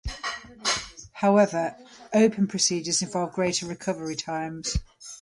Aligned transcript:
However, 1.11 1.75
open 2.11 2.47
procedures 2.47 3.03
involve 3.03 3.33
greater 3.33 3.67
recovery 3.67 4.15
times. 4.15 4.75